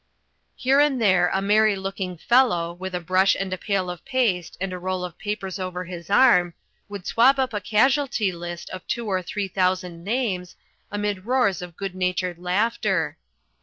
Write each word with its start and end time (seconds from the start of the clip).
Here 0.55 0.79
and 0.79 0.99
there 0.99 1.27
a 1.27 1.43
merry 1.43 1.75
looking 1.75 2.17
fellow, 2.17 2.73
with 2.73 2.95
a 2.95 2.99
brush 2.99 3.37
and 3.39 3.53
a 3.53 3.57
pail 3.59 3.87
of 3.87 4.03
paste 4.03 4.57
and 4.59 4.73
a 4.73 4.79
roll 4.79 5.03
of 5.05 5.19
papers 5.19 5.59
over 5.59 5.83
his 5.85 6.09
arm, 6.09 6.55
would 6.89 7.05
swab 7.05 7.37
up 7.37 7.53
a 7.53 7.61
casualty 7.61 8.31
list 8.31 8.71
of 8.71 8.87
two 8.87 9.05
or 9.05 9.21
three 9.21 9.47
thousand 9.47 10.03
names, 10.03 10.55
amid 10.91 11.27
roars 11.27 11.61
of 11.61 11.77
good 11.77 11.93
natured 11.93 12.39
laughter. 12.39 13.19